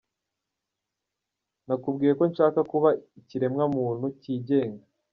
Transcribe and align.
Nakubwiye 1.65 2.13
ko 2.19 2.23
nshaka 2.31 2.59
kuba 2.71 2.89
icyiremwa 3.19 3.63
muntu 3.75 4.05
cyigenga. 4.21 4.83